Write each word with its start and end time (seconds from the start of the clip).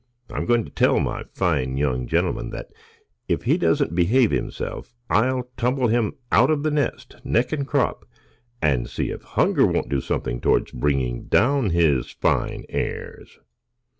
I'm 0.31 0.47
going 0.47 0.65
to 0.65 0.71
tell 0.71 0.99
my 0.99 1.25
fine 1.31 1.77
young 1.77 2.07
gentleman 2.07 2.49
that, 2.49 2.69
if 3.27 3.43
he 3.43 3.55
doesn't 3.55 3.93
behave 3.93 4.31
himself, 4.31 4.95
I'll 5.11 5.51
tumble 5.57 5.89
him 5.89 6.13
out 6.31 6.49
of 6.49 6.63
the 6.63 6.71
nest, 6.71 7.17
neck 7.23 7.51
and 7.51 7.67
crop, 7.67 8.05
and 8.63 8.89
see 8.89 9.11
if 9.11 9.21
hunger 9.21 9.67
won't 9.67 9.89
do 9.89 10.01
something 10.01 10.41
towards 10.41 10.71
bringing 10.71 11.25
down 11.27 11.69
his 11.69 12.09
fine 12.09 12.65
airs." 12.69 13.37